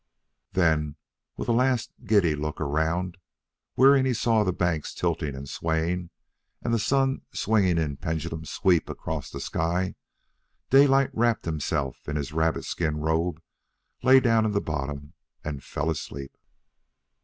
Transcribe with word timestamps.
Then, 0.53 0.95
with 1.37 1.47
a 1.47 1.51
last 1.51 1.91
giddy 2.05 2.33
look 2.33 2.59
around, 2.59 3.17
wherein 3.75 4.03
he 4.03 4.15
saw 4.15 4.43
the 4.43 4.51
banks 4.51 4.95
tilting 4.95 5.35
and 5.35 5.47
swaying 5.47 6.09
and 6.63 6.73
the 6.73 6.79
sun 6.79 7.21
swinging 7.33 7.77
in 7.77 7.97
pendulum 7.97 8.45
sweep 8.45 8.89
across 8.89 9.29
the 9.29 9.39
sky, 9.39 9.93
Daylight 10.71 11.11
wrapped 11.13 11.45
himself 11.45 12.09
in 12.09 12.15
his 12.15 12.33
rabbit 12.33 12.65
skin 12.65 12.97
robe, 12.97 13.43
lay 14.01 14.19
down 14.19 14.43
in 14.43 14.53
the 14.53 14.59
bottom, 14.59 15.13
and 15.43 15.63
fell 15.63 15.91
asleep. 15.91 16.35